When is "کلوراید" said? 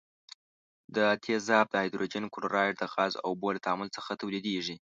2.33-2.75